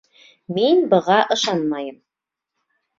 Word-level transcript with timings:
Мин 0.57 0.81
быға 0.95 1.19
ышанмайым! 1.37 2.05